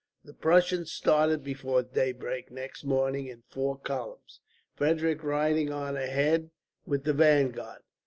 [0.25, 4.39] The Prussians started before daybreak next morning in four columns,
[4.75, 6.49] Frederick riding on ahead
[6.87, 7.83] with the vanguard.